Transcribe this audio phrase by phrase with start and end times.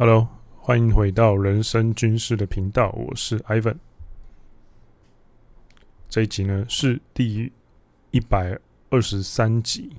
[0.00, 3.76] Hello，欢迎回到人生军事的频道，我是 Ivan。
[6.08, 7.52] 这一集呢是第
[8.10, 8.58] 一百
[8.88, 9.90] 二十三集。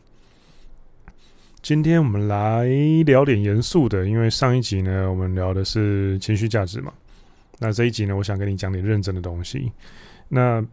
[1.62, 2.66] 今天我们来
[3.06, 6.92] 聊点严肃的，因为上一集呢我们聊的是情绪价值嘛，
[7.60, 9.72] 那这一集呢我想跟你讲点认真的东西。
[10.28, 10.66] 那，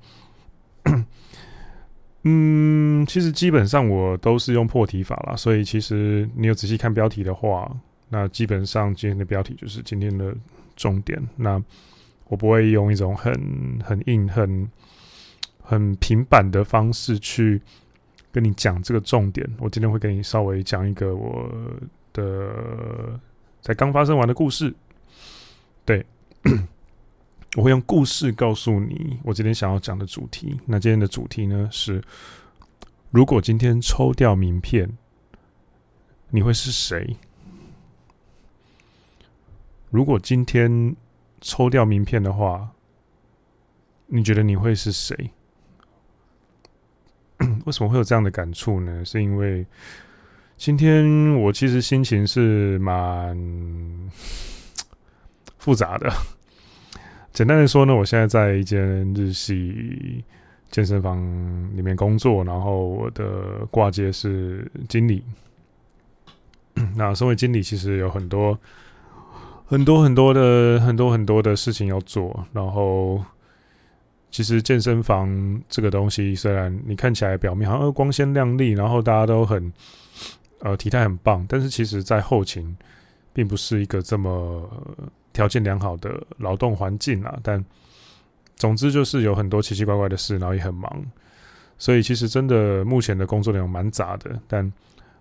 [2.24, 7.70] 嗯，其实基本上我都是用破题法啦，所以其实你有仔细看标题的话。
[8.08, 10.34] 那基本上今天的标题就是今天的
[10.76, 11.20] 重点。
[11.36, 11.62] 那
[12.28, 14.70] 我不会用一种很很硬、很
[15.62, 17.60] 很平板的方式去
[18.30, 19.48] 跟你讲这个重点。
[19.58, 21.50] 我今天会跟你稍微讲一个我
[22.12, 23.18] 的
[23.62, 24.74] 才刚发生完的故事。
[25.84, 26.04] 对，
[27.56, 30.60] 我会用故事告诉你我今天想要讲的主题。
[30.66, 32.02] 那今天的主题呢是：
[33.10, 34.90] 如果今天抽掉名片，
[36.30, 37.16] 你会是谁？
[39.90, 40.94] 如果今天
[41.40, 42.68] 抽掉名片的话，
[44.06, 45.30] 你觉得你会是谁？
[47.64, 49.04] 为什么会有这样的感触呢？
[49.04, 49.64] 是因为
[50.56, 53.36] 今天我其实心情是蛮
[55.58, 56.10] 复杂的。
[57.32, 58.80] 简单的说呢，我现在在一间
[59.14, 60.24] 日系
[60.70, 61.18] 健身房
[61.76, 65.22] 里面工作，然后我的挂阶是经理。
[66.96, 68.58] 那身为经理，其实有很多。
[69.68, 73.22] 很多很多的很多很多的事情要做，然后
[74.30, 75.28] 其实健身房
[75.68, 79.70] 这个东西，虽然你看起来表面好像光鲜亮丽，然后大家都很
[80.60, 82.74] 呃体态很棒，但是其实在后勤
[83.34, 84.66] 并不是一个这么
[85.34, 87.38] 条件良好的劳动环境啊。
[87.42, 87.62] 但
[88.56, 91.04] 总之就是有很多奇奇怪怪的事，然后也很忙，
[91.76, 94.40] 所以其实真的目前的工作内容蛮杂的。
[94.46, 94.72] 但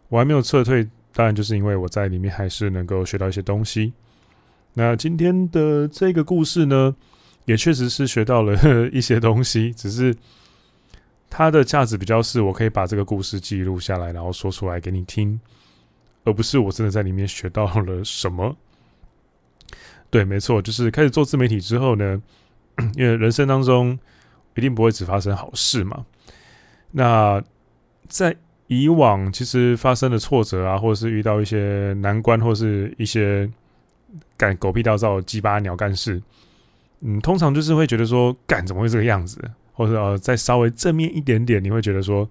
[0.08, 3.92] 我还没有撤退，当然就是因为我在里面还是能够学到一些东西。
[4.78, 6.96] 那今天的这个故事呢，
[7.46, 8.56] 也确实是学到了
[8.94, 10.16] 一些东西，只是
[11.32, 15.40] 它的价值比较是，我可以把这个故事记录下来，然后说出来给你听，
[16.26, 18.56] 而不是我真的在里面学到了什么。
[20.12, 22.22] 对，没错，就是开始做自媒体之后呢，
[22.96, 23.98] 因为人生当中
[24.56, 26.06] 一定不会只发生好事嘛。
[26.92, 27.44] 那
[28.08, 28.38] 在
[28.68, 33.50] 以往其实发生的挫折啊，或者是遇到一些难关，或是一些。
[34.38, 36.22] 干狗屁倒灶鸡巴鸟干事，
[37.02, 39.42] 嗯，通常就是会觉得说，干怎么会这个样子？
[39.74, 42.30] 或者呃，再稍微正面一点点，你会觉得说，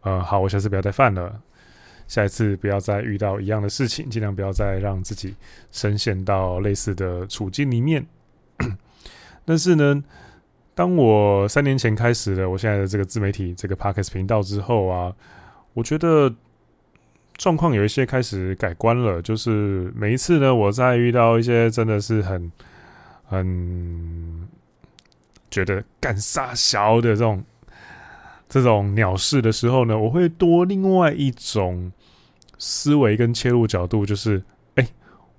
[0.00, 1.40] 呃，好，我下次不要再犯了，
[2.08, 5.34] 下一次不要再遇到一样的事情，尽量不要再让自己
[5.70, 8.06] 深陷到类似的处境里面。
[9.44, 10.02] 但是呢，
[10.74, 15.14] 当我三年前开始了我现在的这个自媒体这个 Podcast 频道之后啊，
[15.74, 16.34] 我觉得。
[17.36, 22.50] 状况有一些开始改观了，就是每一次呢，我在遇到一些真的是很
[23.24, 24.48] 很
[25.50, 27.44] 觉得干杀小的这种
[28.48, 31.92] 这种鸟事的时候呢，我会多另外一种
[32.58, 34.42] 思维跟切入角度，就是
[34.76, 34.88] 哎、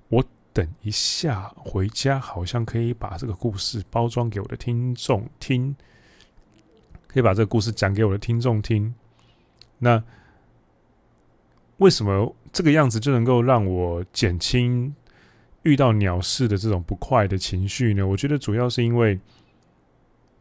[0.08, 5.74] 我等一下回家，好像可以把这个故事包装给我的听众听，
[7.08, 8.94] 可以把这个故事讲给我的听众听，
[9.78, 10.00] 那。
[11.78, 14.94] 为什么这个样子就能够让我减轻
[15.62, 18.06] 遇到鸟事的这种不快的情绪呢？
[18.06, 19.18] 我觉得主要是因为，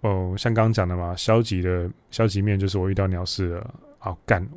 [0.01, 4.47] 哦，像刚刚讲的嘛，消极的消极面就是我遇到鸟事了，好干，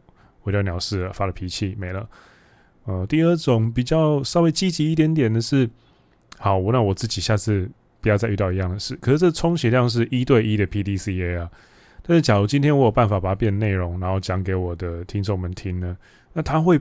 [0.42, 2.08] 我遇到鸟事了，发了脾气没了。
[2.84, 5.68] 呃，第二种比较稍微积极一点点的是，
[6.38, 7.68] 好，我让我自己下次
[8.00, 8.96] 不要再遇到一样的事。
[9.02, 11.50] 可是这充其量是一对一的 PDCA 啊。
[12.02, 15.96] 但是假如今天我有办法把它变内容，然后讲给我的听众们听呢？
[16.32, 16.80] 那他会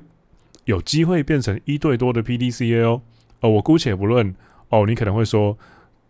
[0.65, 3.01] 有机会变成一对多的 PDCA 哦。
[3.41, 4.35] 哦，我姑且不论
[4.69, 5.57] 哦，你可能会说，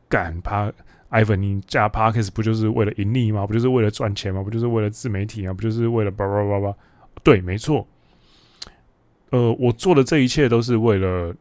[0.07, 0.72] 干趴
[1.11, 3.45] ，Ivan，你加 Podcast 不就是为了盈利吗？
[3.45, 4.41] 不就是为了赚钱吗？
[4.44, 5.53] 不就是为了自媒体吗？
[5.53, 6.75] 不就是为了叭叭叭叭？
[7.23, 7.88] 对，没错。
[9.29, 11.35] 呃，我做的这一切都是为了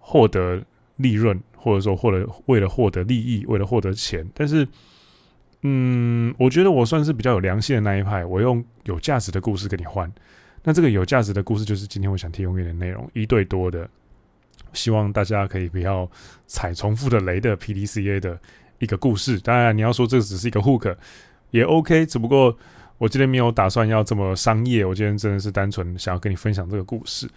[0.00, 0.60] 获得
[0.96, 4.28] 利润，或者说获得为了获得利益，为了获得钱。
[4.34, 4.66] 但是，
[5.62, 10.12] 嗯，我觉得我算是比较有良心的那一派，我用有价值的故事跟你换。
[10.64, 13.88] 那这个有价值的故事，就是今天我想提供给你的内容，一对多的，
[14.72, 16.08] 希望大家可以不要
[16.46, 18.38] 踩重复的雷的 PDCA 的
[18.78, 19.38] 一个故事。
[19.38, 20.94] 当然，你要说这个只是一个 hook
[21.50, 22.54] 也 OK，只不过
[22.98, 27.28] 我今天没有打算要这么商业，我今天真的是单纯想要跟你分享这个故事。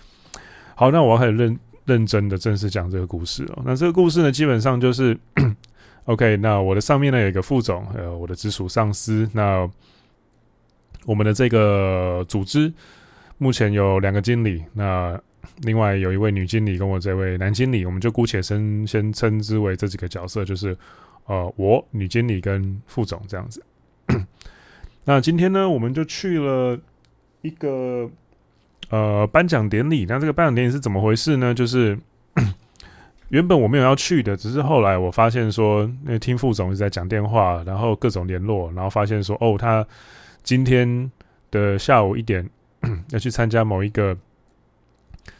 [0.76, 3.64] 好，那我要开始认认真的正式讲这个故事哦。
[3.66, 5.18] 那这个故事呢，基本上就是
[6.06, 6.36] OK。
[6.38, 9.30] 那我的上面呢有一个副总，呃，我的直属上司。
[9.34, 9.70] 那
[11.06, 12.74] 我们的这个组织。
[13.42, 15.20] 目前有两个经理，那
[15.64, 20.78] 另外有一位女经理跟我这位男经理，我们就姑且称先称之为这几个角色，就是
[21.26, 23.60] 呃我女经理跟副总这样子。
[25.06, 26.78] 那今天呢，我们就去了
[27.42, 28.08] 一个
[28.92, 30.06] 呃颁奖典礼。
[30.08, 31.52] 那这个颁奖典礼是怎么回事呢？
[31.52, 31.98] 就是
[33.30, 39.84] 原本我没有要去的，只是后来我发现说，那听副总一直在讲电话，然后各种联络，然后发现说，哦，他
[40.44, 41.12] 今天
[41.50, 42.48] 的下午一点
[43.12, 44.18] 要去参加某一个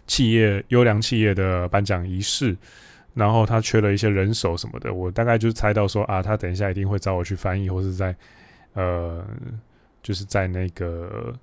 [0.08, 2.56] 企业优良企业的颁奖仪式，
[3.14, 4.94] 然后他缺了一些人手什么的。
[4.94, 8.16] 我大概就猜到说，啊，他等一下一定会找我去翻译，或是在。
[8.74, 9.22] 呃，
[10.02, 11.38] 就是在那个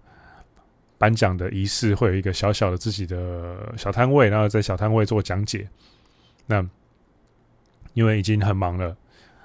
[0.96, 5.68] 颁奖的仪式，会有一个小小的自己的小摊位，然后在小摊位做讲解。
[6.46, 6.66] 那
[7.92, 8.96] 因为已经很忙了，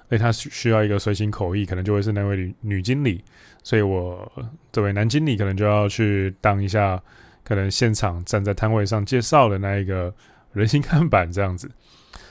[0.08, 3.22] 所以他需要一个随行口译，可能就会是那位女女经理，
[3.64, 4.32] 所以我
[4.72, 7.02] 这位男经理可能就要去当一下，
[7.44, 10.14] 可能现场站在摊位上介绍的那一个
[10.52, 11.72] 人形看板这样子。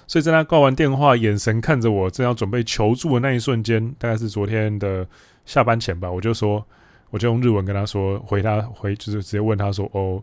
[0.07, 5.05] 所以在他挂完电话，眼神看着我，正要准备求助的那一瞬间，大概是昨天的。
[5.45, 6.65] 下班前吧，我就说，
[7.11, 10.23] 我就用日文跟他说，回他回就是直接问他说，哦，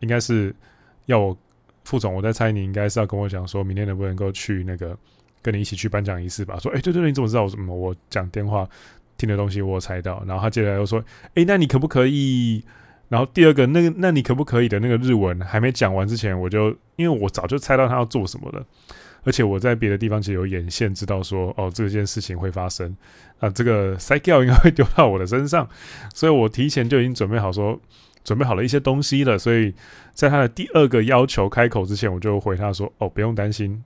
[0.00, 0.54] 应该是
[1.06, 1.34] 要我
[1.84, 4.94] 副总，我在猜你应该是要跟我讲说明天能不能够去那个
[5.40, 6.58] 跟你一起去颁奖仪式吧？
[6.58, 7.74] 说，哎、对对对，你怎么知道我什么？
[7.74, 8.68] 我讲电话
[9.22, 11.02] 听的东西我猜到，然后他接下来又说，
[11.34, 12.64] 哎、那你可不可以？
[13.08, 18.66] 然后第二个那个那你可不可以的那个日文还没讲完之前，我就因为我早就猜到他要做什么了。
[19.24, 22.96] 而且我在别的地方其实有眼线，知道说哦，这件事情会发生
[23.38, 25.68] 啊，这个塞教应该会丢到我的身上，
[26.12, 27.78] 所以我提前就已经准备好说，
[28.24, 29.38] 准备好了一些东西了。
[29.38, 29.72] 所以
[30.12, 33.84] 在他的第二个要求开口之前，我就回他说：“哦，不用担心，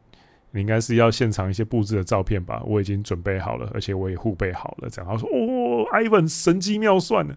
[0.56, 2.62] 你应该是要现场一些布置的照片吧？
[2.64, 7.34] 我已经准备好了，而且我也互备好了。”这样他说：“哦，Ivan 神机妙算呢，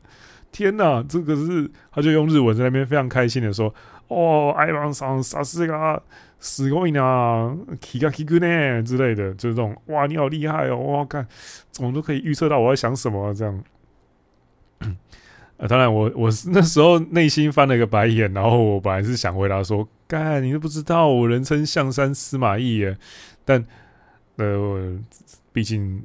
[0.51, 3.71] 天哪，这个是……”他就用日文在那边非常开心的说
[4.07, 6.01] ：“哦，Ivan 桑啥事啊？”
[6.41, 10.77] 死过瘾啊，K 个 K 个呢之类的，就是这种哇，你好厉害哦！
[10.77, 11.27] 哇，看
[11.69, 13.61] 怎么都可以预测到我在想什么、这样。
[15.57, 22.97] 呃，当然我我那时候内心翻了一个白眼，然后我本来是想回答说，干你都不知道我人称象山司马懿耶，
[23.45, 23.63] 但
[24.35, 24.99] 呃，
[25.53, 26.03] 毕竟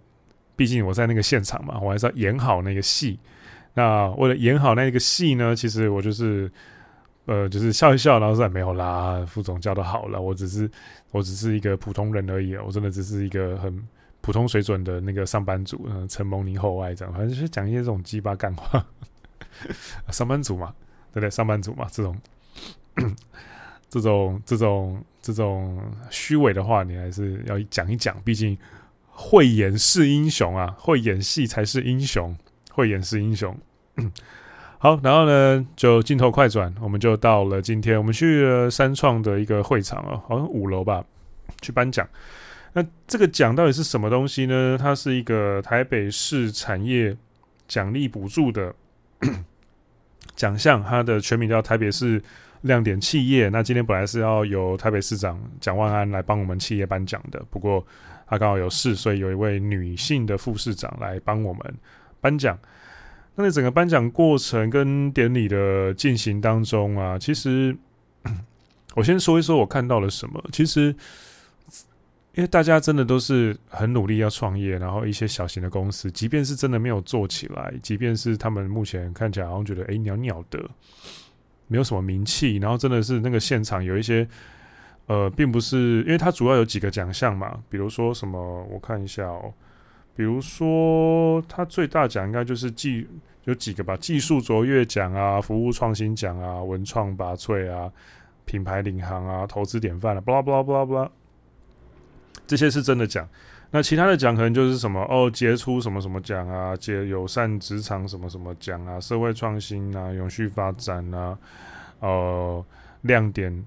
[0.54, 3.18] 毕竟我在那个现场嘛，我还是要演好那个戏。
[3.72, 6.48] 那为了演好那个戏呢，其实我就是。
[7.26, 10.70] 呃，就是笑一笑，然后说没有啦，副总教的好了，我只是
[11.10, 13.82] 我只是一个普通人而已，我真的只是一个很
[14.20, 18.86] 普通水准的那个上班族，嗯、承蒙您厚爱这样，反正就是讲一些这种鸡巴干话，
[20.12, 20.74] 上班族嘛，
[21.12, 21.30] 对不对？
[21.30, 22.14] 上班族嘛，这种
[23.94, 25.80] 这种这种这种
[26.10, 28.58] 虚伪的话，你还是要讲一讲，毕竟
[29.06, 32.36] 会演是英雄啊，会演戏才是英雄，
[32.72, 33.56] 会演是英雄。
[34.78, 41.04] 好，然后呢，就镜头快转，我们就到了今天，我们去了三创的一个会场哦，好像五楼吧，
[41.62, 42.04] 去颁奖。
[42.72, 44.76] 那这个奖到底是什么东西呢？
[44.76, 47.16] 它是一个台北市产业
[47.68, 48.74] 奖励补助的
[50.34, 52.20] 奖项，它的全名叫台北市
[52.64, 53.48] 亮点企业。
[53.48, 57.84] 那今天本来是要由台北市长蒋万安来帮我们企业颁奖的，不过
[58.26, 61.62] 他刚好有事，所以有一位女性的副市长来帮我们
[62.20, 62.58] 颁奖。
[63.34, 67.76] 那在整个颁奖过程跟典礼的进行当中啊，其实
[68.94, 70.42] 我先说一说我看到了什么。
[70.52, 70.94] 其实，
[72.34, 80.64] 因为大家真的都是很努力要创业，然后一些小型的公司，即便是真的没有做起来，即便是他们目前看起来好像觉得诶鸟鸟的，
[81.66, 84.26] 没有什么名气，然后真的是那个现场有一些
[85.06, 89.52] 呃，并不是，因为它主要有几个奖项嘛，比如说什么，我看一下哦。
[90.16, 93.06] 比如说，它最大奖应该就是技
[93.44, 97.90] 有几个吧，技术卓越奖啊，服务创新奖啊，文创拔萃啊，
[98.44, 101.10] 品牌领航啊，投资典范啊，巴拉巴拉巴拉巴拉，
[102.46, 103.28] 这些是真的奖。
[103.74, 111.36] 那其他的奖可能就是什么哦，杰出什么什么奖啊，杰友善职场什么什么奖啊，社会创新啊，永续发展啊，
[111.98, 112.64] 呃，
[113.02, 113.64] 亮点。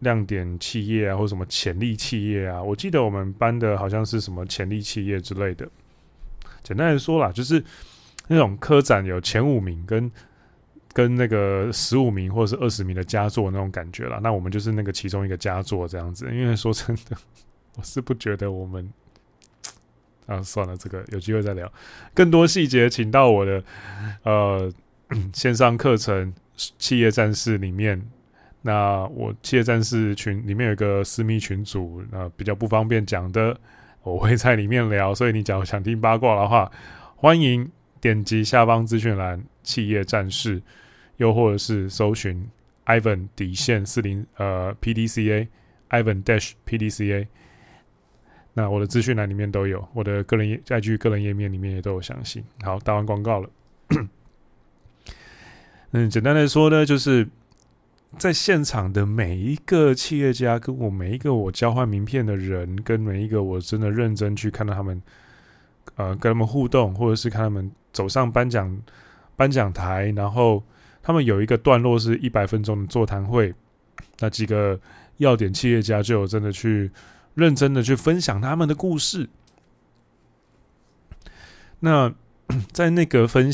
[0.00, 5.68] 亮点企业啊，或什么潜力企业啊，我记得我们颁的好像是什么潜力企业之类的。
[6.62, 7.60] 简单来说啦，就是
[8.28, 10.08] 那种科展有前五名跟
[10.92, 14.20] 跟那个十五名或者是二十名的佳作那种感觉啦。
[14.22, 16.32] 那我们就是那个其中一个佳作这样子。
[16.32, 17.16] 因为说真的，
[17.74, 18.88] 我是不觉得我们
[20.28, 21.72] 啊，算了，这个有机会再聊。
[22.14, 23.64] 更多细节，请到我的
[24.22, 24.70] 呃
[25.32, 26.32] 线上课程
[26.78, 28.00] 《企业战士》里面。
[28.60, 33.58] 那我企业战士群里面有一个私密群组，那比较不方便讲的，
[34.02, 35.14] 我会在里面聊。
[35.14, 36.70] 所以你假如想听八卦的话，
[37.16, 37.70] 欢迎
[38.00, 40.60] 点击下方资讯栏“企业战士”，
[41.16, 42.46] 又或者是搜寻
[42.84, 45.48] Ivan 底线四零呃 PDCA
[45.88, 47.28] Ivan Dash PDCA。
[48.58, 52.42] 那我的资讯栏里面都有，我的个人页 IG 个人页面里面也都有详细。
[52.62, 53.48] 好，打完广告了。
[55.92, 57.28] 嗯，简单来说呢，就是
[58.16, 65.00] 在现场的每一个企业家，跟我每一个我交换名片的人，跟每一个我真的认真去看到他们，
[65.94, 68.76] 呃，跟他们互动，或者是看他们走上颁奖
[69.36, 70.60] 颁奖台，然后
[71.00, 73.54] 他们有一个段落是一百分钟的座谈会，
[74.18, 74.80] 那几个
[75.18, 76.90] 要点企业家就有真的去
[77.38, 79.28] 认真的去分享他们的故事。
[81.80, 82.12] 那
[82.72, 83.50] 在那个分。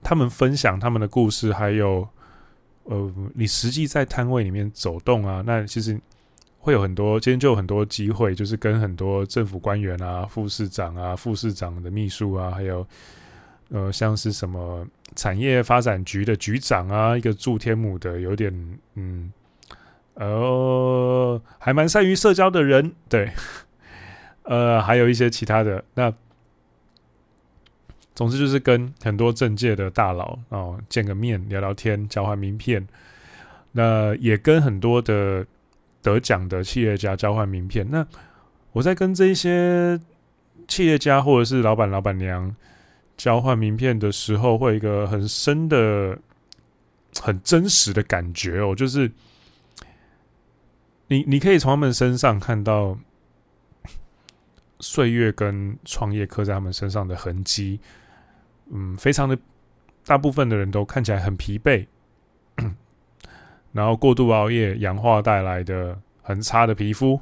[0.00, 2.08] 他们分享他们的故事，还有，
[2.84, 6.00] 呃，你实际在摊位里面走动啊，那其实
[6.60, 12.86] 会有很多，今天就有很多机会，就是跟很多政府官员啊、副市长啊、副市长的秘书啊，还有，
[13.70, 19.32] 呃，像是什么产业发展局的局长啊，一个驻天母的，有点，嗯，
[20.18, 23.32] 呃，还蛮善于社交的人，对，
[24.44, 26.12] 呃，还有一些其他的那。
[28.14, 32.84] 总之就是跟很多政界的大佬哦见个面聊聊天，交换名片。
[33.70, 35.46] 那也跟很多的
[36.02, 37.86] 得奖的企业家交换名片。
[37.88, 38.04] 那
[38.72, 40.00] 我在跟这些
[40.66, 42.52] 企业家或者是老板老板娘
[43.16, 46.18] 交换名片的时候，会有一个很深的、
[47.20, 49.08] 很真实的感觉哦，就是
[51.08, 52.96] 你你可以从他们身上看到
[54.80, 57.80] 岁月跟创业刻在他们身上的痕迹。
[58.70, 59.36] 嗯，非常的，
[60.04, 61.86] 大部分的人都看起来很疲惫，
[63.72, 67.18] 然后过度熬夜、氧化带来的很差的皮肤，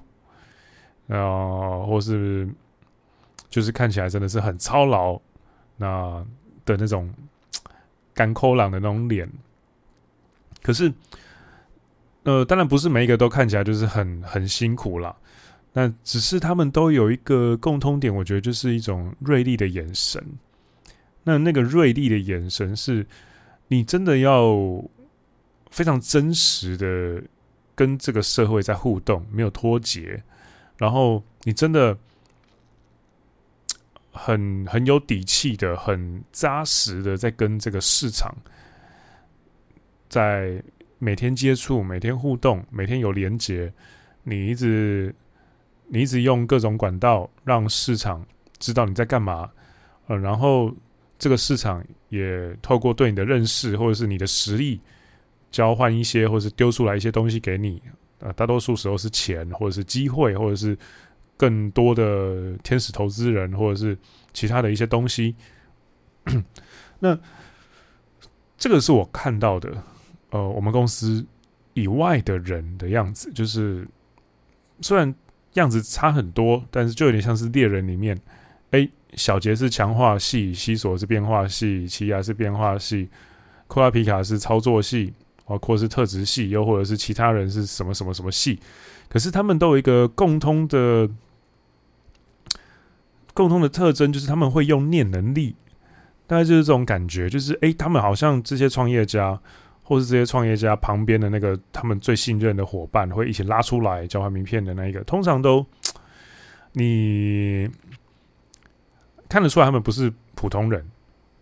[1.06, 2.48] 呃，或是
[3.48, 5.20] 就是看起来真的是很操劳，
[5.76, 6.26] 那
[6.64, 7.14] 的那种
[8.12, 9.30] 干抠朗的那种脸。
[10.64, 10.92] 可是，
[12.26, 15.14] 呃，当然不是每一个都看起来就是很很辛苦啦，
[15.72, 20.20] 那只是他们都有一个共通点，我觉得就是一种锐利的眼神。
[21.22, 23.06] 那那个锐利的眼神，是
[23.68, 24.56] 你真的要
[25.70, 27.22] 非常真实的
[27.76, 30.20] 跟这个社会在互动，没有脱节，
[30.78, 31.96] 然后你真的
[34.10, 38.34] 很很有底气的、很扎实的在跟这个市场
[40.08, 40.60] 在
[40.98, 43.72] 每天接触、每天互动、每天有连接，
[44.22, 45.14] 你一直
[45.88, 48.24] 你一直用各种管道让市场
[48.58, 49.50] 知道你在干嘛，
[50.06, 50.74] 呃，然后。
[51.18, 54.78] 这个市场也透过对你的认识，或者是你的实力，
[55.50, 57.80] 交换一些，或者是丢出来一些东西给你。
[58.20, 60.76] 啊，大多数时候是钱，或者是机会，或者是
[61.38, 63.96] 更多的天使投资人，或者是
[64.34, 65.34] 其他的一些东西。
[67.00, 67.18] 那
[68.58, 69.82] 这个是我看到的，
[70.36, 71.24] 呃，我们公司
[71.74, 73.86] 以外的人的样子，就是
[74.80, 75.14] 虽然
[75.54, 78.18] 样子差很多，但是就有点像是猎人里面，
[78.70, 78.88] 哎。
[79.14, 83.08] 小杰是强化系，西索是变化系，奇亚是变化系，
[83.66, 85.14] 库拉皮卡是操作系，
[85.46, 88.58] 啊，或是特质系，又或者是其他人是什么什么什么系。
[89.08, 91.08] 可是他们都有一个共通的
[93.32, 95.56] 共通的特征，就是他们会用念能力。
[96.26, 99.40] 大概就是这种感觉，就是诶、他们好像这些创业家，
[99.86, 105.64] 或是这些创业家旁边的那个他们最信任的伙伴，会一起拉出来交换名片的那一个，通常都
[106.72, 107.70] 你。
[109.28, 110.88] 看得出来，他们不是普通人，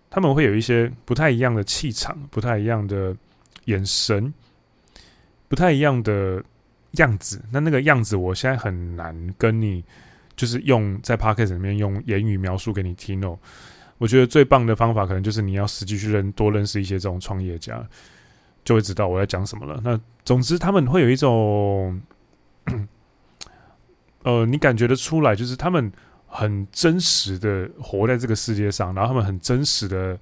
[0.09, 3.15] 他们会有一些不太一样的气场，不太一样的
[3.67, 4.33] 眼神，
[5.49, 6.43] 不太一样的
[6.93, 7.45] 样子。
[7.53, 9.85] 那那个样子，我现在很难跟你，
[10.35, 13.39] 就是用在 Podcast 里面用言语描述给你听哦。
[13.99, 17.87] 我觉得最棒的方法，可能就是你要实际去认多认识一些这种创业家，
[18.65, 19.81] 就会知道我在讲什么了。
[19.85, 22.01] 那总之，他们会有一种，
[24.25, 25.93] 呃，你感觉得出来，就是他们。
[26.37, 30.19] 很真实的活在这个世界上，然后他们很真实的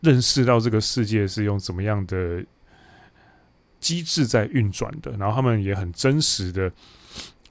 [0.00, 2.44] 认识到这个世界是用怎么样的
[3.78, 6.68] 机制在运转的，然后他们也很真实的、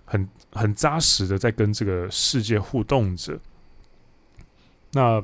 [0.04, 3.40] 很很扎实的在跟这个世界互动着。
[4.92, 5.24] 那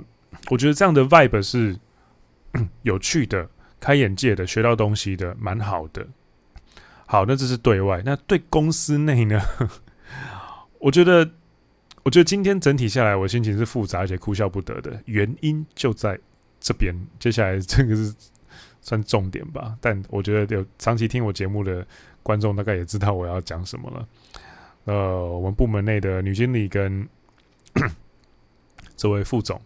[0.50, 1.78] 我觉得这样的 vibe 是
[2.84, 3.50] 有趣的、
[3.80, 6.08] 开眼界的、学到东西的，蛮好的。
[7.06, 9.42] 好，那这是对外，那对公司内呢？
[10.80, 11.30] 我觉得。
[12.02, 16.18] 我觉得今天整体下来，我心情是复杂而且哭笑不得的，原因就在
[16.60, 16.96] 这边。
[17.20, 18.16] 接下来这个是
[18.82, 21.86] 算重点吧，但我觉得有长期听我节目的
[22.24, 24.08] 观众大概也知道我要讲什么了。
[24.86, 27.08] 呃，我们部门内的女经理跟
[28.96, 29.62] 这位副总，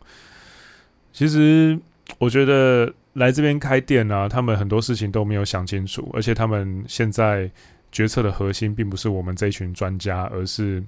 [1.13, 1.79] 其实
[2.17, 7.50] 我觉得来这边开店啊，他们很多事情都没有想清楚，而且他们现在
[7.91, 10.84] 决策的核心并不是我们这一群专家，而是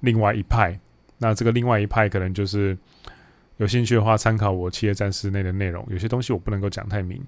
[0.00, 0.78] 另外一派。
[1.18, 2.76] 那这个另外一派可能就是
[3.56, 5.84] 有兴趣的话，参考我企业战士内的内容。
[5.90, 7.20] 有些东西我不能够讲太明。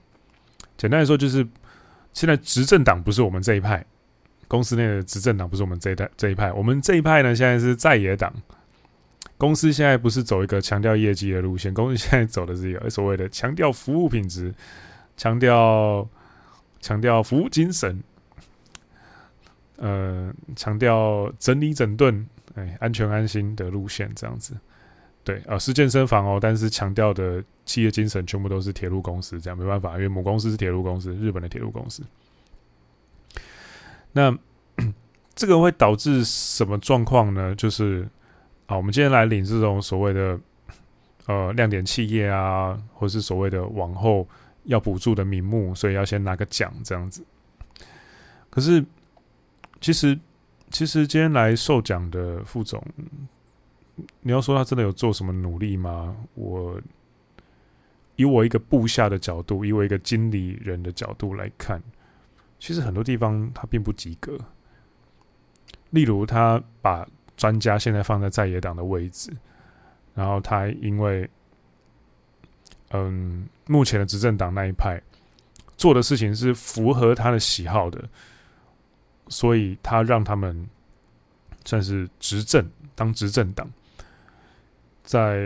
[0.76, 1.46] 简单来说，就是
[2.12, 3.84] 现在执政党不是我们这一派，
[4.46, 6.52] 公司内的执政党不是我们这一代这一派。
[6.52, 8.32] 我们这一派呢，现在是在野党。
[9.38, 14.54] 公司现在不是走一个强调业绩的路线，公司现在走的是一个所谓的强调服务品质、
[15.14, 16.08] 强调
[16.80, 18.02] 强调服务精神，
[19.76, 24.56] 呃，强调整理整顿、哎，安全安心的路线，这样子。
[25.22, 32.02] 对，呃，是健身房哦，但是强调的企业精神全部都是铁路公司，这样没办法，因为母公司是铁路公司，日本的铁路公司。
[34.12, 34.34] 那
[35.34, 37.54] 这个会导致什么状况呢？
[37.54, 38.08] 就是。
[38.68, 40.38] 好，我们今天来领这种所谓的
[41.26, 44.26] 呃亮点企业啊，或是所谓的往后
[44.64, 47.25] 要补助的名目，所以要先拿个奖这样子。
[48.50, 48.85] 可是，
[49.80, 50.18] 其实
[50.70, 52.85] 其实今天来受奖的副总，
[54.23, 56.16] 你要说他真的有做什么努力吗？
[56.35, 56.80] 我
[58.16, 61.80] 以我一个部下的角度，以我一个经理人的角度来看，
[62.58, 64.37] 其实很多地方他并不及格。
[65.90, 69.30] 例如，他把专家现在放在在野党的位置，
[70.14, 71.28] 然后他因为，
[72.90, 75.00] 嗯，目前的执政党那一派
[75.76, 78.02] 做的事情是符合他的喜好的，
[79.28, 80.66] 所以他让他们
[81.64, 83.70] 算是执政，当执政党，
[85.04, 85.38] 在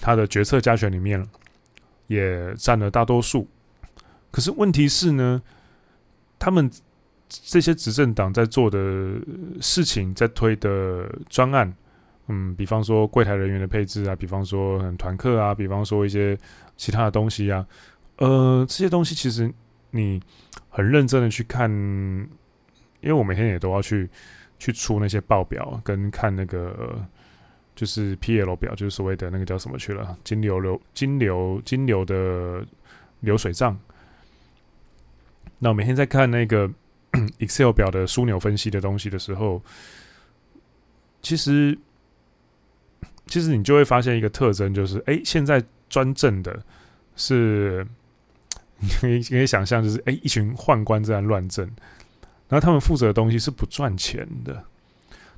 [0.00, 1.24] 他的决策加权里面
[2.08, 3.48] 也占了大多数。
[4.30, 5.42] 可是问题是呢，
[6.38, 6.70] 他们。
[7.28, 8.78] 这些执政党在做的
[9.60, 11.74] 事情，在推的专案，
[12.28, 16.38] 嗯，比方说柜台人员的配置啊，比方说团课啊，比方说一些
[16.76, 17.66] 其他的东西啊，
[18.18, 19.52] 呃，这些东西其实
[19.90, 20.22] 你
[20.68, 21.68] 很认真的去看，
[23.00, 24.08] 因为我每天也都要去
[24.58, 27.04] 去出那些报表，跟看那个
[27.74, 32.64] 就是 PL 表，就是所谓的那个叫什么去了，金流流金流金流的
[33.18, 33.76] 流水账。
[35.58, 36.70] 那我每天在看那个。
[37.38, 39.62] Excel 表的枢纽分析的东西的时候，
[41.22, 41.76] 其实
[43.26, 46.62] 其实你就会发现一个特征，就是哎，现在专政的
[47.16, 47.86] 是
[48.80, 51.66] 你可以可以想象，就是哎，一群宦官在乱政，
[52.48, 54.64] 然后他们负责的东西是不赚钱的，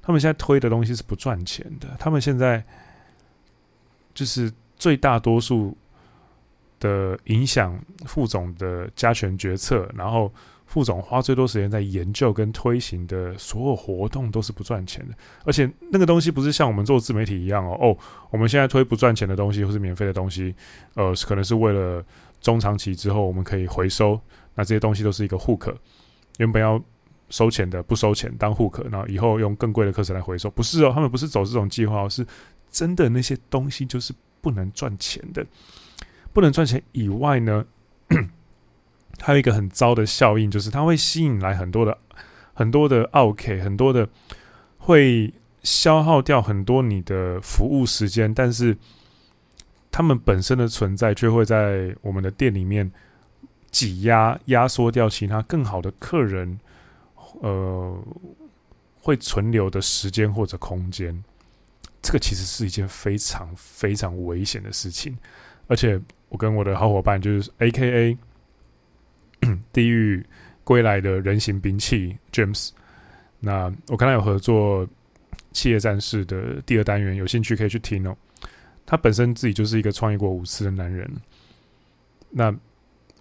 [0.03, 2.63] 他们现在推的东西是不赚钱的，他们现在
[4.15, 5.77] 就是最大多数
[6.81, 10.33] 的影响副总的加权决策，然后。
[10.69, 17.97] 副总花最多时间在研究跟推行的所有活动都是不赚钱的，而且那个东西不是像我们做自媒体一样哦哦，
[18.31, 20.55] 我们现在推不赚钱的东西或是免费的东西，
[20.93, 22.05] 呃，可能是为了
[22.43, 24.21] 中长期之后我们可以回收，
[24.55, 25.75] 那这些东西都是一个 hook，
[26.37, 26.79] 原本要
[27.31, 32.27] 收钱的不收钱当 hook，然后以后用更贵的课程来回收，不是哦，他们不是走这种计划，是
[32.71, 35.47] 真的那些东西就是不能赚钱的，
[36.35, 37.65] 不能赚钱以外呢。
[39.21, 41.99] 还有一个很糟的效应，就是它会吸引来很多的、
[42.55, 44.09] 很多的奥 K，，很多的
[44.79, 48.77] 会消耗掉很多你的服务时间，但是
[49.91, 52.91] 他们本身的存在却会在我们的店里面
[53.71, 56.59] 挤压、压缩掉其他更好的客人，
[57.41, 58.01] 呃，
[59.03, 61.23] 会存留的时间或者空间。
[62.01, 65.19] 这个其实是一件非常非常危险的事情，
[65.67, 68.17] 而且我跟我的好伙伴就是 AKA。
[69.73, 70.25] 地狱
[70.65, 72.71] 归来的人形兵器 James，
[73.41, 74.87] 那我跟他有合作
[75.53, 78.17] 企业战士的第二单元，有兴趣可以去听哦。
[78.85, 81.11] 他本身自己就是一个创业过五次的男人，
[82.31, 82.55] 那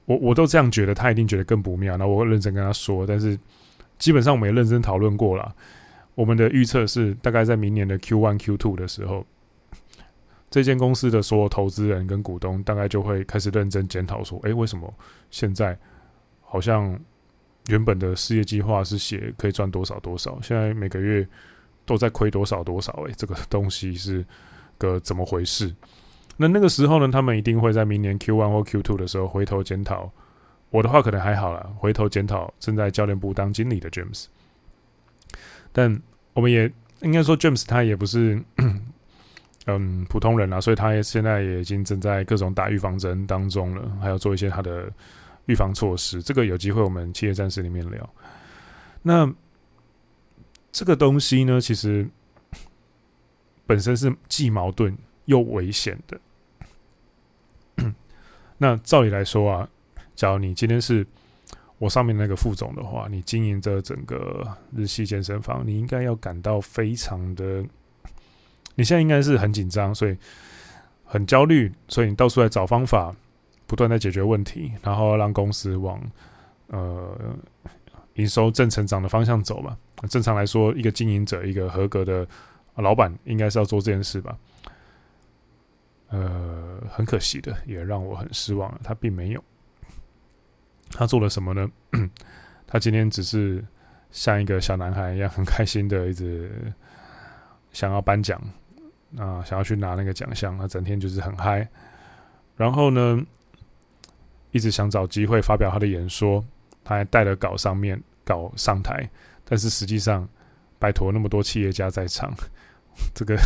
[0.05, 1.97] 我我都这样觉得，他一定觉得更不妙。
[1.97, 3.37] 那我会认真跟他说，但是
[3.97, 5.53] 基本上我们也认真讨论过了。
[6.15, 9.25] 我们的预测是，大概在明年的 Q one Q two 的时候，
[10.49, 14.93] 这间公司的所有投资人跟股东大概就会开始认真检讨说：诶，为什么
[15.31, 15.77] 现在？
[16.49, 16.97] 好像
[17.67, 21.27] 原本的事业计划是写可以赚多少多少，现在每个月
[21.85, 24.25] 都在亏多少多少，欸，诶，这个东西是
[24.77, 25.75] 个怎么回事？
[26.37, 30.09] 那那个时候呢，他们一定会在明年 Q one 或 Q two 的时候回头检讨。
[30.69, 34.27] 我的话可能还好啦，回头检讨正在教练部当经理的 James。
[35.73, 36.01] 但
[36.33, 38.41] 我们也应该说，James 他也不是
[39.67, 44.89] 嗯普通人啦，所以他也现在也已经正在各种打预防针当中了，还要做一些他的。
[45.47, 48.09] 预防措施，这个有机会我们企业战士里面聊。
[49.01, 49.29] 那
[50.71, 52.07] 这个东西呢，其实
[53.65, 56.19] 本身是既矛盾又危险的。
[58.57, 59.69] 那照理来说啊，
[60.15, 61.05] 假如你今天是
[61.77, 67.63] 我上面那个副总的话，你经营着整个日系健身房，你应该要感到非常的，
[68.75, 70.17] 你现在应该是很紧张，所以
[71.05, 73.15] 很焦虑，所以你到处来找方法，
[73.67, 76.01] 不断在解决问题，然后让公司往
[76.67, 77.15] 呃
[78.15, 79.77] 营收正成长的方向走嘛。
[80.09, 82.27] 正常来说，一个经营者，一个合格的
[82.75, 84.37] 老板，应该是要做这件事吧。
[86.09, 88.79] 呃，很可惜的，也让我很失望了。
[88.83, 89.43] 他并没有，
[90.91, 91.69] 他做了什么呢？
[92.65, 93.63] 他今天只是
[94.11, 96.71] 像一个小男孩一样，很开心的一直
[97.73, 98.41] 想要颁奖
[99.17, 100.57] 啊，想要去拿那个奖项。
[100.57, 101.67] 他整天就是很嗨，
[102.55, 103.21] 然后呢，
[104.57, 106.43] 一直想找机会发表他的演说。
[106.83, 109.09] 他还带了稿上面稿上台，
[109.43, 110.25] 但是实际上，
[110.79, 112.33] 拜托那么多企业家在场。
[113.13, 113.37] 这个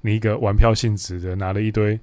[0.00, 2.00] 你一个玩票性质的拿了一堆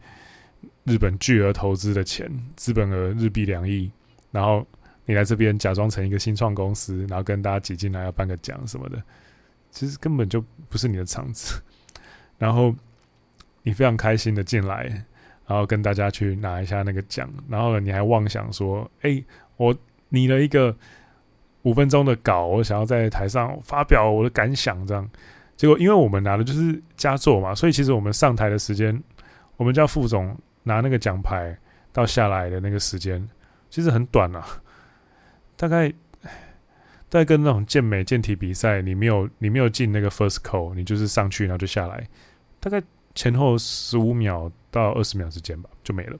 [0.83, 3.91] 日本巨额投资的钱，资本额日币两亿，
[4.29, 4.63] 然后
[5.05, 9.01] 你来这边假装成一个新创公司，然后跟大家挤进来要颁个奖什么的，
[9.71, 11.59] 其实根本就不是你的场子。
[12.37, 12.73] 然后
[13.63, 15.03] 你非常开心的进来，
[15.45, 19.23] 然后跟大家去拿一下那个奖，然后你还妄想说：“哎，
[19.57, 19.75] 我
[20.09, 20.75] 拟了一个
[21.63, 25.09] 五分钟的稿，我想要在台上发表我的感想，这样。”
[25.55, 29.01] 结果，因为我们拿的就是佳作嘛，所以其实我们上台的时间，
[29.55, 31.55] 我们叫副总拿那个奖牌
[31.91, 33.25] 到下来的那个时间，
[33.69, 34.43] 其实很短啊。
[35.55, 35.89] 大概
[37.07, 42.09] 大概跟那种健美健体比赛，你没有你没有进那个 first call，你就是上去然后就下来，
[42.59, 42.81] 大概
[43.15, 46.17] 前后十五秒到二十秒之间吧，就没了。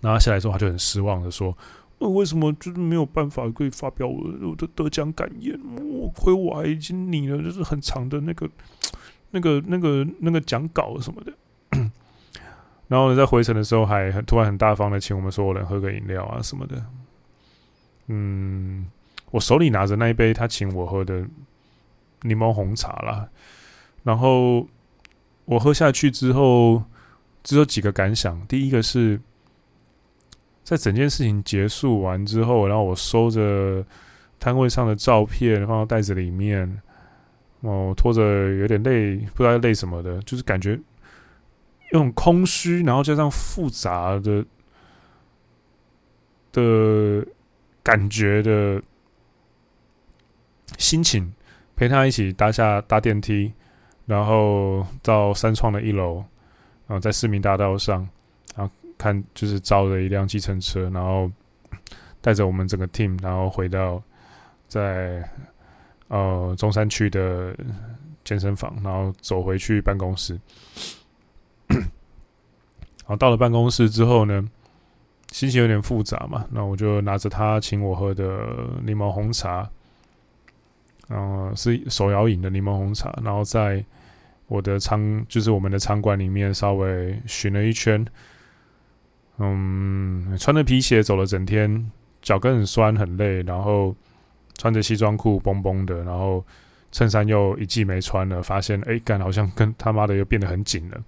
[0.00, 1.56] 然后下来之后，他就很失望的说。
[2.02, 5.60] 那为什么就是没有办法可以发表我的得奖感言？
[5.76, 8.48] 我亏我还已经拟了，就是很长的那个、
[9.32, 11.32] 那个、那个、那个讲稿什么的。
[12.88, 16.82] 然后呢，在回程的时候还很突然很大方的请我们所有人喝个饮料啊什么的。
[18.06, 18.86] 嗯，
[19.30, 21.26] 我手里拿着那一杯他请我喝的
[22.22, 23.28] 柠檬红茶啦。
[24.02, 24.66] 然后
[25.50, 26.82] 我喝下去之后，
[27.42, 28.46] 只有几个感想。
[28.46, 29.20] 第一个是。
[30.62, 33.84] 在整件事情结束完之后，然后我收着
[34.38, 36.80] 摊位上的照片放到袋子里面，
[37.62, 40.78] 哦，拖着有点累，不知道累什么的，就是感觉
[41.90, 44.44] 用空虚，然后加上复杂的
[46.52, 47.26] 的
[47.82, 48.80] 感觉的
[50.78, 51.32] 心情，
[51.74, 53.52] 陪他一起搭下搭电梯，
[54.10, 56.16] 然后到三创的一楼，
[56.88, 58.06] 然后在市民大道上。
[58.56, 61.30] 然后看，就是招了一辆计程车，然后
[62.20, 64.02] 带着我们整个 team，然后回到
[64.66, 65.22] 在
[66.08, 67.56] 呃中山区的
[68.24, 70.36] 健身房，然后走回去办公室。
[71.70, 74.44] 然后到了办公室之后呢，
[75.30, 78.24] 心情有点复杂嘛，那我就拿着他请我喝的
[78.82, 79.70] 柠檬红茶，
[81.06, 83.82] 然后是手摇饮的柠檬红茶，然后在
[84.50, 88.04] 我的场，就是我们的场馆里面稍微巡了一圈。
[89.38, 93.94] 嗯，穿着皮鞋走了整天，脚跟很酸很累，然后
[94.58, 96.44] 穿着西装裤绷绷的，然后
[96.90, 101.00] 衬衫又一季没穿了，发现哎，干好像跟他妈的又变得很紧了，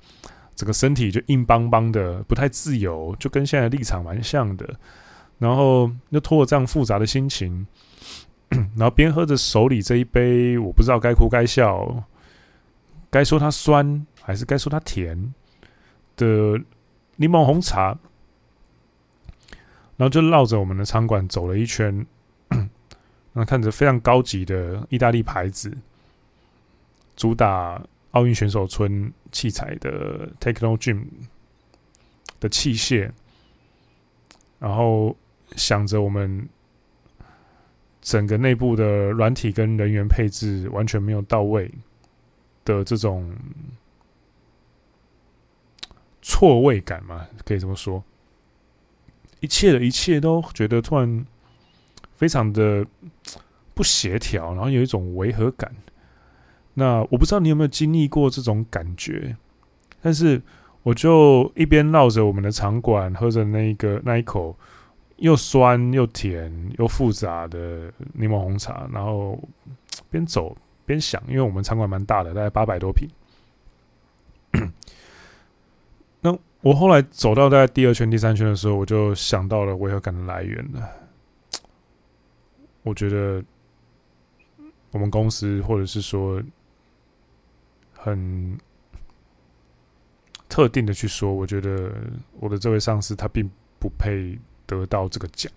[0.54, 4.66] 整个身体就硬邦邦的，不太自由，就跟现在立场蛮像的。
[5.38, 7.66] 然后又拖着这样复杂的心情，
[8.48, 12.06] 然后边喝着手里这一杯，我不知道该哭该笑，
[13.12, 15.32] 该说它酸还是该说它甜
[16.16, 16.60] 的
[17.14, 17.96] 柠檬红茶。
[19.98, 22.04] 然后就绕着我们的场馆走了一圈，
[23.34, 25.72] 那看着非常高级的意大利牌子，
[27.14, 31.04] 主打奥运选手村器材的 Technogym
[32.40, 33.12] 的器械，
[34.58, 35.16] 然后
[35.54, 36.48] 想着我们
[38.00, 41.70] 整个内部的软体跟人员配置完全没有到位
[42.64, 43.34] 的这种
[46.20, 48.02] 错位感嘛，可以这么说。
[49.40, 51.26] 一切的一切都觉得突然
[52.14, 52.86] 非常的
[53.74, 55.74] 不协调，然后有一种违和感。
[56.74, 59.36] 那我不知道你有没有经历过这种感觉，
[60.00, 60.40] 但是
[60.82, 64.56] 我就一边绕着我们的场馆，喝着那一个那一口
[65.16, 69.38] 又酸又甜又复杂的柠檬红茶，然后
[70.10, 73.08] 边走边想，因为我们场馆蛮大的，大概八百多平。
[76.20, 80.88] 那我后来走到大概第二圈、第三圈的时候，我就想到了违和感的来源了。
[82.82, 83.42] 我觉得
[84.90, 86.42] 我们公司，或者是说
[87.94, 88.58] 很
[90.48, 91.92] 特定的去说，我觉得
[92.40, 95.50] 我的这位上司他并不配得到这个奖。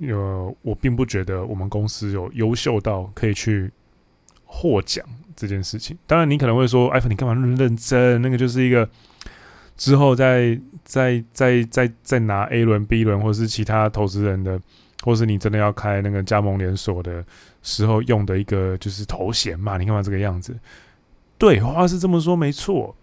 [0.00, 3.70] 有我并不觉得我们公司有优秀到可以去
[4.44, 5.04] 获奖
[5.36, 5.96] 这件事情。
[6.06, 8.20] 当然，你可能会说：“艾芬，你干嘛那么认真？
[8.22, 8.88] 那个就是一个
[9.76, 14.60] 之后再再再再再拿 A 轮、B 轮，或者是其他投资人的，
[15.02, 17.24] 或是你真的要开那个加盟连锁的
[17.62, 19.76] 时候用的一个就是头衔嘛？
[19.78, 20.58] 你干嘛这个样子？”
[21.38, 22.96] 对，话是这么说，没错。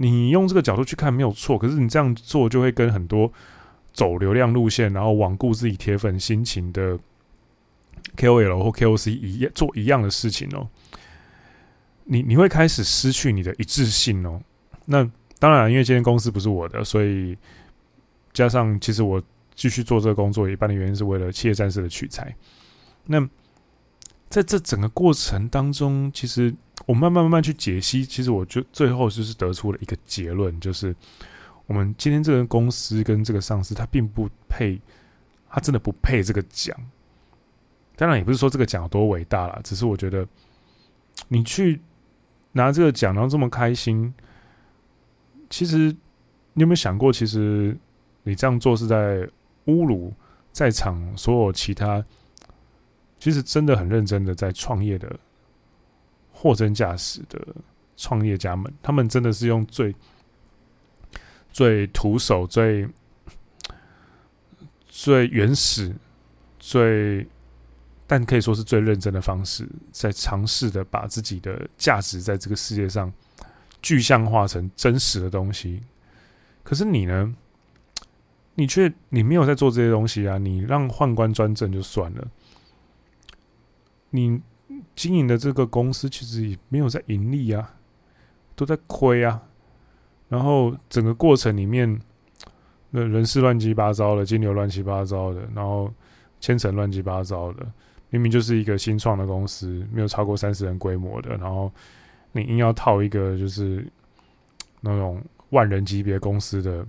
[0.00, 3.32] 你用这个角度去看没有错，可是你这样做就会跟很多
[3.98, 6.96] 走流量路线，然后罔顾自己铁粉心情的
[8.16, 10.68] KOL 或 KOC 一样做一样的事情哦。
[12.04, 14.40] 你你会开始失去你的一致性哦。
[14.84, 15.02] 那
[15.40, 17.36] 当然，因为今天公司不是我的，所以
[18.32, 19.20] 加上其实我
[19.56, 22.32] 继续做这个工作，一半的原因是为了企业战士的取材。
[23.06, 23.20] 那
[24.28, 26.54] 在这整个过程当中，其实。
[26.86, 30.94] 我慢慢慢慢去解析，其实我就最后就是得出了一个结论，就是
[31.68, 34.80] 我们今天这个公司跟这个上司，他并不配，
[35.48, 36.76] 他真的不配这个奖。
[37.94, 40.26] 当然也不是说这个奖有多伟大啦，只是我觉得
[41.28, 41.80] 你去
[42.50, 44.12] 拿这个奖，然后这么开心，
[45.48, 45.94] 其实
[46.54, 47.76] 你有没有想过，其实
[48.24, 49.28] 你这样做是在
[49.66, 50.12] 侮辱
[50.50, 52.04] 在场所有其他，
[53.20, 55.16] 其实真的很认真的在创业的。
[56.40, 57.48] 货真价实的
[57.96, 59.92] 创业家们，他们真的是用最
[61.52, 62.88] 最徒手、最
[64.86, 65.94] 最原始、
[66.58, 67.26] 最
[68.06, 73.12] 但可以说是最认真的方式，在尝试的把自己的价值在这个世界上
[73.82, 75.82] 具象化成真实的东西。
[76.62, 77.34] 可是你呢？
[78.54, 80.36] 你却你没有在做这些东西啊！
[80.38, 82.28] 你让宦官专政就算了，
[84.10, 84.40] 你。
[84.94, 87.74] 经营的这个公司其实也没有在盈利啊，
[88.54, 89.42] 都在亏啊。
[90.28, 92.00] 然后整个过程里面，
[92.90, 95.92] 那人事乱七八糟的，金流乱七八糟的，然后
[96.40, 97.66] 千层乱七八糟的。
[98.10, 101.70] 明明就是一个新创的公司，没有超过三十人规模的，然后
[102.32, 103.86] 你硬要套一个就是
[104.80, 106.86] 那种万人级别公司的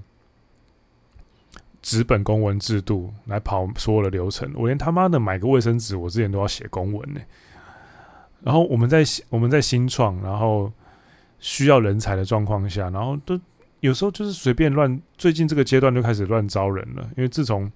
[1.82, 4.50] 纸本公文制度来跑所有的流程。
[4.56, 7.20] 我连他妈的买个卫生纸，我之前都要写公文呢、
[8.42, 10.72] 然后我们在我们在新创，然后
[11.40, 13.40] 需要人才的状况下，然后都
[13.80, 15.02] 有时候就是随便乱。
[15.18, 17.72] 最近这个阶段就开始乱招人了，因为自从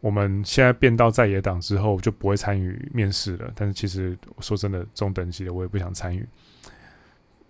[0.00, 3.52] 我们现在变到在野党之后，就不会参与面试了。
[3.54, 6.26] 但是其实说真的，中等级的我也不想参与。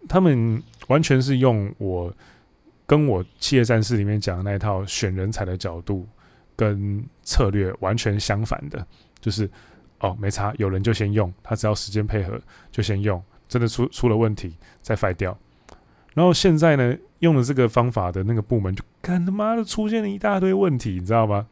[0.09, 2.13] 他们完全是用我
[2.87, 6.07] 跟我企业战士里面讲的那一套选人才的角度
[6.57, 8.87] 跟策略完全相反的，
[9.21, 9.51] 就是。
[10.03, 12.41] 哦，没差，有人就先用，他只要时间配合
[12.73, 15.37] 就先用，真的出出了问题再废掉。
[16.15, 21.47] 然后现在呢，用了这个方法的那个部门就干他妈的出现了一大堆问题，你知道吗？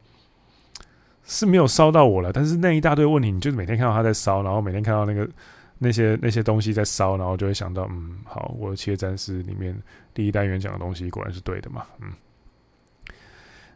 [1.25, 5.29] 是没有烧到我了，但是那一大堆问题，你就是每天看到他在烧，然后每天看到那个
[5.79, 9.77] 那些那些东西在烧，然后就会想到，嗯，好，我的企业战士里面
[10.15, 12.13] 第一单元讲的东西果然是对的嘛，嗯，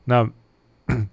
[0.04, 0.30] 那。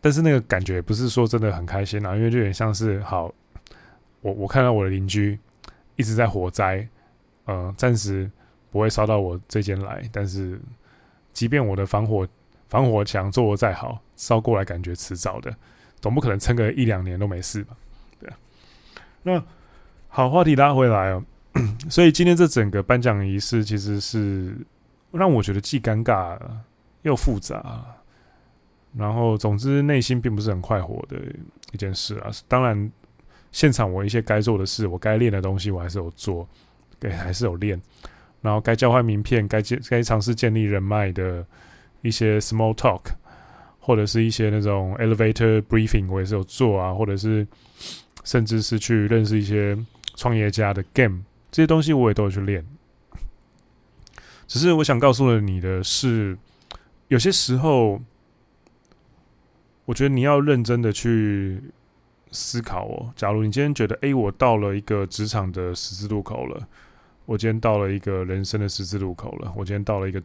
[0.00, 3.34] 但是那个感觉不是说真的很开心啊，因为就有点像是好，
[4.20, 5.38] 我我看到我的邻居
[5.96, 6.86] 一直在火灾，
[7.44, 8.30] 呃，暂时
[8.70, 10.60] 不会烧到我这间来，但是
[11.32, 12.26] 即便我的防火
[12.68, 15.54] 防火墙做的再好，烧过来感觉迟早的，
[16.00, 17.76] 总不可能撑个一两年都没事吧？
[18.18, 18.36] 对啊。
[19.22, 19.42] 那
[20.08, 21.24] 好，话题拉回来哦，
[21.88, 24.56] 所以今天这整个颁奖仪式其实是
[25.12, 26.38] 让我觉得既尴尬
[27.02, 27.94] 又复杂。
[28.96, 31.18] 然后，总之，内心并不是很快活的
[31.72, 32.30] 一件事啊。
[32.48, 32.90] 当然，
[33.58, 36.48] 现场我一些该做的事，我该练的东西，我还是有做，
[37.00, 37.76] 对，还是有练。
[38.40, 41.44] 然后，该交换名片，该建，该尝试建立人脉的
[42.02, 43.00] 一些 small talk，
[43.80, 46.94] 或者是一些那种 elevator briefing，我也是有做啊。
[46.94, 47.44] 或者是，
[48.22, 49.76] 甚至是去认识一些
[50.14, 52.64] 创业家的 game，这些东西我也都有去练。
[54.46, 56.38] 只是我想告诉了你的是，
[57.08, 58.00] 有些时候。
[59.84, 61.58] 我觉得你要认真的去
[62.32, 63.12] 思考哦。
[63.16, 66.68] 假如你今天觉得，哎，我到了一个职场的十字路口了，
[67.24, 70.22] 我今天到了一个人生的十字路口了，我今天到了一个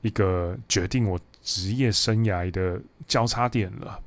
[0.00, 4.00] 一个决定我职业生涯的交叉点了，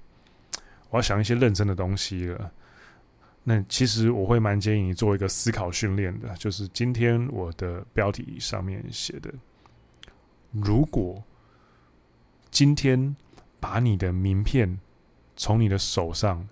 [0.89, 2.51] 我要想一些认真的东西了。
[3.43, 9.33] 那其实我会蛮建议你做一个思考训练的，就是今天我的标题上面写的，
[10.51, 11.23] 如果
[12.49, 13.15] 今天。
[13.57, 14.79] 把你的名片
[15.35, 16.47] 从你的手上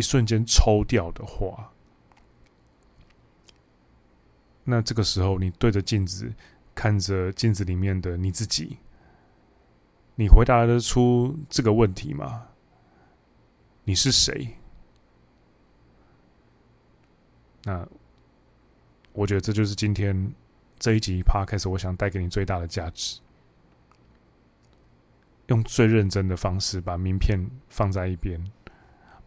[0.00, 1.74] 一瞬间抽掉的话，
[4.64, 6.32] 那这个时候你对着镜子
[6.74, 8.78] 看着镜子里面的你自己，
[10.14, 12.46] 你回答得出这个问题吗？
[13.84, 14.56] 你是谁？
[17.64, 17.86] 那
[19.12, 20.32] 我觉得这就是今天
[20.78, 23.20] 这一集 Podcast 我想带给你最大的价值。
[25.48, 28.42] 用最认真的方式把名片放在一边，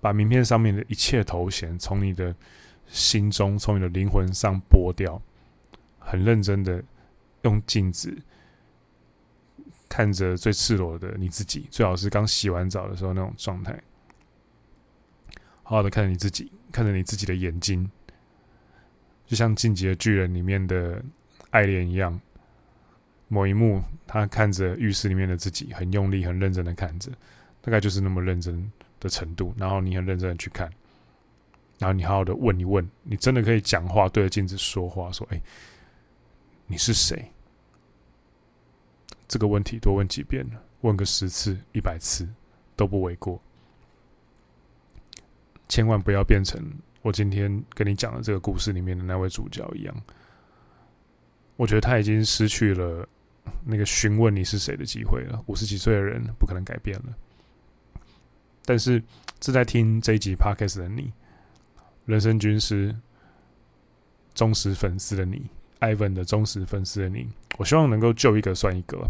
[0.03, 2.35] 把名片上面的一切头衔从你的
[2.87, 5.21] 心中、从你的灵魂上剥掉，
[5.97, 6.83] 很认真的
[7.43, 8.13] 用镜子
[9.87, 13.81] 看着最赤裸的你自己，最好是刚洗完澡的时候那种状态，
[15.63, 17.89] 好好的看着你自己，看着你自己的眼睛。
[19.25, 21.01] 就像《进击的巨人》里面的
[21.51, 22.19] 艾连一样，
[23.29, 27.09] 某一幕，他看着浴室里面的自己，很用力、很认真的看着，
[27.61, 28.69] 大概就是那么认真
[29.03, 29.53] 的程度。
[29.57, 30.67] 然后你很认真的去看，
[31.77, 35.41] 然后你好好的问一问，你真的可以讲话，对着镜子说话，说：“哎，
[36.65, 37.31] 你是谁？”
[39.27, 40.45] 这个问题多问几遍，
[40.81, 42.27] 问个十次、一百次
[42.75, 43.41] 都不为过。
[45.67, 46.59] 千万不要变成。
[47.01, 49.93] 我今天跟你讲的这个故事里面的那位主角一样，
[51.57, 53.05] 我觉得他已经失去了
[53.65, 55.43] 那个询问你是谁的机会了。
[55.47, 57.13] 五十几岁的人不可能改变了，
[58.65, 59.01] 但是
[59.39, 61.11] 正在听这一集 Podcast 的你，
[62.05, 62.95] 人生军师
[64.33, 65.49] 忠实粉丝的你
[65.79, 69.05] ，Ivan 的忠实粉丝的你，我希望能够救一个算一个。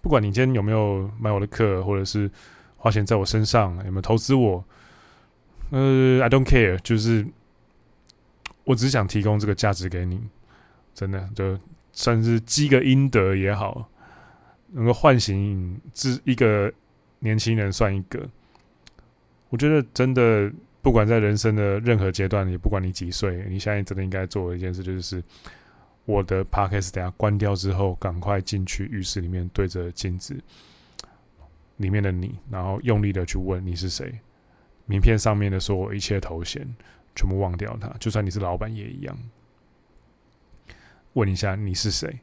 [0.00, 2.30] 不管你今天有没有买我的课，或者是
[2.76, 4.64] 花钱在我身上，有没有投资我。
[5.70, 7.26] 呃，I don't care，就是
[8.64, 10.20] 我只想提供这个价值给你，
[10.94, 11.58] 真的就
[11.92, 13.88] 算是积个阴德也好，
[14.68, 16.72] 能够唤醒这一个
[17.18, 18.28] 年轻人算一个。
[19.50, 25.22] 我觉得真的，不管在人生的任何阶段，也不管你几岁，你现在真的应该做的一件事，就是
[26.06, 30.34] 我的 Podcast 等下关掉之后，赶快进去浴室里面，对着镜子
[31.76, 34.18] 里面的你，然后用力的去问你是谁。
[34.86, 36.66] 名片上面的所有一切头衔，
[37.14, 37.88] 全部忘掉它。
[38.00, 39.16] 就算你是老板也一样。
[41.12, 42.20] 问一下你是谁？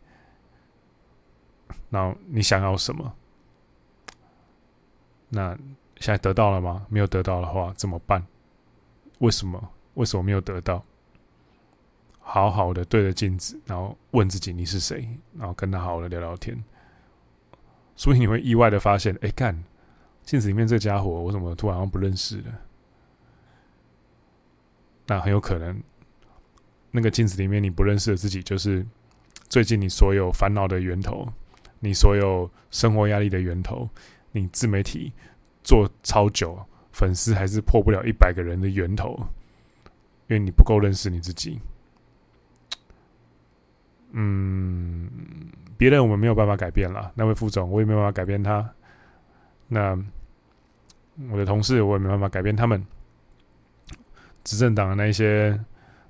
[1.90, 3.14] 然后你想要什么？
[5.30, 5.58] 那
[6.00, 6.86] 现在得到了吗？
[6.90, 8.26] 没有得到的话怎么办？
[9.20, 9.72] 为什么？
[9.96, 10.84] 为什么没有得到？
[12.20, 15.08] 好好的对着镜子，然后问自己你是谁，
[15.38, 16.62] 然后跟他好好的聊聊天。
[17.96, 19.64] 所以你会意外的发现，哎，干。
[20.24, 22.54] 镜子里面这家伙，我怎么突然不认识了？
[25.08, 25.82] 那很有可能，
[26.92, 28.86] 那个镜子里面你不认识的自己，就是
[29.48, 31.32] 最近你所有烦恼的源头，
[31.80, 33.90] 你所有生活压力的源头，
[34.34, 35.14] 你自媒体
[35.68, 36.58] 做超久，
[36.94, 39.20] 粉丝还是破不了一百个人的源头，
[40.28, 41.60] 因为你不够认识你自己。
[44.12, 45.10] 嗯，
[45.78, 48.74] 别人我们没有办法改变了，那位副总我也没有办法改变他。
[49.68, 50.02] 那。
[51.32, 52.80] 我的同事，我也没办法改变他们；
[54.44, 55.60] 执政党的那一些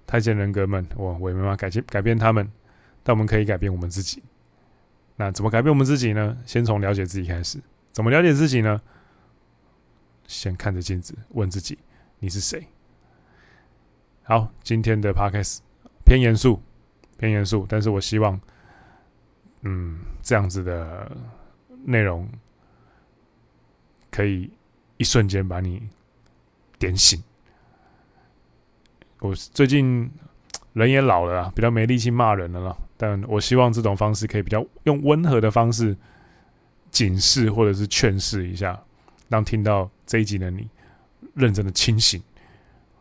[0.05, 2.45] 太监人格们，我我也没办法改变改变他们。
[3.03, 4.21] 但我们可以改变我们自己。
[5.15, 6.37] 那怎么改变我们自己呢？
[6.45, 7.57] 先从了解自己开始。
[7.93, 8.81] 怎么了解自己呢？
[10.27, 11.79] 先看着镜子，问自己：
[12.19, 12.67] 你是谁？
[14.21, 15.61] 好，今天的 Podcast
[16.05, 16.61] 偏严肃，
[17.17, 18.39] 偏严肃，但是我希望，
[19.61, 21.11] 嗯，这样子的
[21.85, 22.29] 内容
[24.11, 24.51] 可以。
[24.99, 25.87] 一瞬间把你
[26.79, 27.21] 点醒。
[29.19, 30.09] 我最近
[30.73, 32.75] 人也老了啦，比较没力气骂人了啦。
[32.97, 35.95] 但我希望这种方式可以比较用温和的方式
[36.89, 38.83] 警示或者是劝示一下，
[39.29, 40.69] 让听到这一集的你
[41.33, 42.21] 认真的清醒。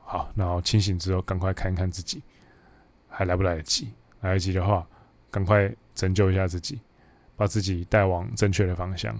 [0.04, 2.22] 好，然后清醒之后赶快看一看自己
[3.08, 3.88] 还来不来得及。
[4.20, 4.86] 来得及的话，
[5.30, 6.80] 赶快拯救一下自己，
[7.36, 9.14] 把自己带往正确的方向。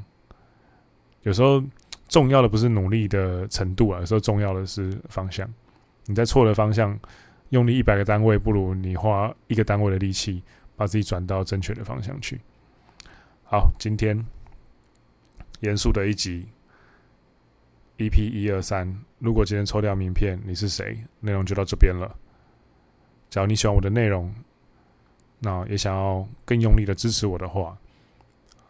[1.23, 1.63] 有时候。
[2.09, 5.45] 重要的不是努力的程度啊，有时候重要的是方向。
[6.05, 6.97] 你在错的方向
[7.49, 10.41] 用力一百个单位，不如你花一个单位的力气
[10.77, 12.41] 把自己转到正确的方向去。
[13.43, 14.25] 好，今天
[15.63, 16.47] 严肃的一集
[17.99, 18.97] ，EP 一二三。
[19.19, 20.97] 如果今天抽掉名片，你是谁？
[21.21, 22.17] 内容就到这边了。
[23.31, 24.35] 假如你喜欢我的内容，
[25.41, 27.77] 那也想要更用力的支持我的话，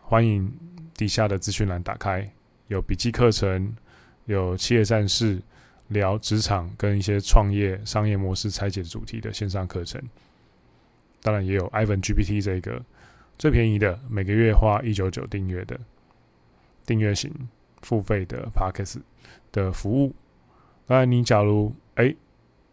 [0.02, 0.52] 欢迎
[0.94, 2.28] 底下的资讯栏打开。
[2.68, 3.76] 有笔记课程，
[4.24, 5.40] 有企业战士
[5.88, 10.02] 聊职场跟一些创业商业模式拆解主题的线上课程，
[11.22, 12.82] 当然也有 Ivan GPT 这个
[13.38, 15.78] 最便宜的，每个月花一九九订阅的
[16.84, 17.32] 订阅型
[17.82, 19.00] 付费的 Podcast
[19.52, 20.14] 的服务。
[20.86, 22.14] 当然，你假如哎，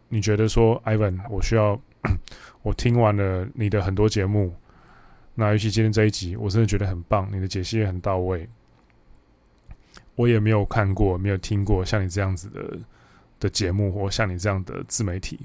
[0.08, 1.80] 你觉得说 Ivan，我需要
[2.62, 4.54] 我听完了你的很多节目，
[5.34, 8.48] 那尤其今天这一集，我真的觉得很棒，你的解析也很到位。
[10.14, 12.78] 我也没有看过，没有听过像你这样子的
[13.40, 15.40] 的节目，或像你这样的自媒体。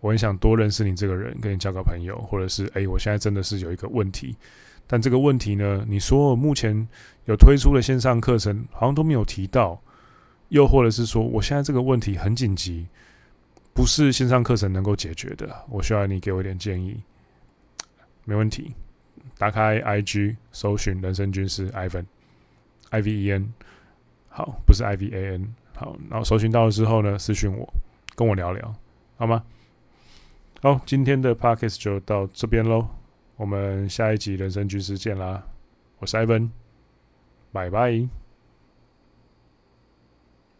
[0.00, 4.36] 我很想多认识你这个人，跟你交个朋友，或者是哎，我现在真的是有一个问题，
[4.86, 6.86] 但这个问题呢，你说我目前
[7.24, 9.80] 有推出的线上课程好像都没有提到，
[10.48, 12.86] 又或者是说我现在这个问题很紧急，
[13.72, 17.00] 不是线上课程能够解决的，我需要你给我一点建议。
[18.24, 18.74] 没问题，
[19.38, 23.52] 打开 IG 搜寻人生军师 Ivan，I V E N，
[24.28, 27.66] 好，不是 I V A N，好，然后搜寻到了之后呢，私讯我，
[28.14, 28.74] 跟我聊聊，
[29.16, 29.42] 好吗？
[30.60, 32.86] 好，今天的 podcast 就到这边喽，
[33.42, 35.44] 我们下一集人生军师见啦，
[35.98, 36.50] 我是 Ivan，
[37.50, 38.21] 拜拜。